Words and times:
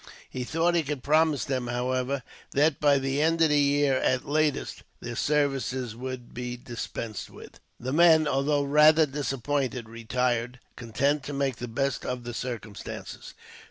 He 0.27 0.43
thought 0.43 0.73
he 0.73 0.81
could 0.81 1.03
promise 1.03 1.45
them, 1.45 1.67
however, 1.67 2.23
that 2.53 2.79
by 2.79 2.97
the 2.97 3.21
end 3.21 3.39
of 3.43 3.49
the 3.49 3.59
year, 3.59 3.97
at 3.99 4.27
latest, 4.27 4.81
their 4.99 5.15
services 5.15 5.95
would 5.95 6.33
be 6.33 6.57
dispensed 6.57 7.29
with. 7.29 7.59
The 7.79 7.93
men, 7.93 8.27
although 8.27 8.63
rather 8.63 9.05
disappointed, 9.05 9.87
retired, 9.87 10.59
content 10.75 11.21
to 11.25 11.33
make 11.33 11.57
the 11.57 11.67
best 11.67 12.03
of 12.03 12.23
the 12.23 12.33
circumstances. 12.33 13.35